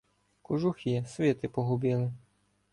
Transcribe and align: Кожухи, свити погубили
Кожухи, 0.41 1.05
свити 1.07 1.47
погубили 1.47 2.11